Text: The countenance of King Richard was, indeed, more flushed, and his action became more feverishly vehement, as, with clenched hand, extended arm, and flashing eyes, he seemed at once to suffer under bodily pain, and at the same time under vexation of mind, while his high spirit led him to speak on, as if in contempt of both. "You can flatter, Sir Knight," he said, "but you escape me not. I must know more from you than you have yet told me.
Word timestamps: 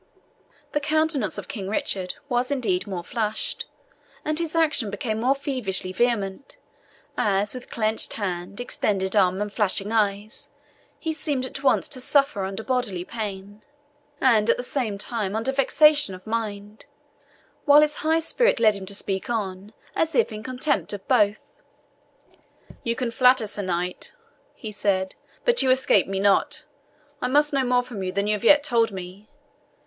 The 0.71 0.79
countenance 0.79 1.37
of 1.37 1.47
King 1.47 1.69
Richard 1.69 2.15
was, 2.27 2.49
indeed, 2.49 2.87
more 2.87 3.03
flushed, 3.03 3.65
and 4.25 4.39
his 4.39 4.55
action 4.55 4.89
became 4.89 5.19
more 5.19 5.35
feverishly 5.35 5.91
vehement, 5.93 6.57
as, 7.15 7.53
with 7.53 7.69
clenched 7.69 8.13
hand, 8.13 8.59
extended 8.59 9.15
arm, 9.15 9.39
and 9.39 9.53
flashing 9.53 9.91
eyes, 9.91 10.49
he 10.97 11.13
seemed 11.13 11.45
at 11.45 11.61
once 11.61 11.87
to 11.89 12.01
suffer 12.01 12.45
under 12.45 12.63
bodily 12.63 13.05
pain, 13.05 13.61
and 14.19 14.49
at 14.49 14.57
the 14.57 14.63
same 14.63 14.97
time 14.97 15.35
under 15.35 15.51
vexation 15.51 16.15
of 16.15 16.25
mind, 16.25 16.87
while 17.65 17.81
his 17.81 17.97
high 17.97 18.19
spirit 18.19 18.59
led 18.59 18.73
him 18.73 18.87
to 18.87 18.95
speak 18.95 19.29
on, 19.29 19.71
as 19.95 20.15
if 20.15 20.31
in 20.31 20.41
contempt 20.41 20.93
of 20.93 21.07
both. 21.07 21.37
"You 22.83 22.95
can 22.95 23.11
flatter, 23.11 23.45
Sir 23.45 23.61
Knight," 23.61 24.13
he 24.55 24.71
said, 24.71 25.13
"but 25.45 25.61
you 25.61 25.69
escape 25.69 26.07
me 26.07 26.19
not. 26.19 26.65
I 27.21 27.27
must 27.27 27.53
know 27.53 27.63
more 27.63 27.83
from 27.83 28.01
you 28.01 28.11
than 28.11 28.25
you 28.25 28.33
have 28.33 28.43
yet 28.43 28.63
told 28.63 28.91
me. 28.91 29.27